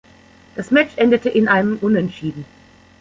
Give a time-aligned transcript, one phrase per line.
[0.55, 2.43] Das Match endete in einem Unentschieden.